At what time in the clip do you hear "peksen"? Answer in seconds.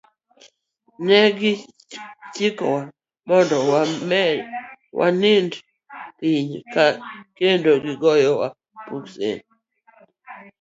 8.85-9.37